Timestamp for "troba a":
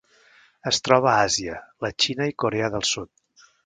0.87-1.21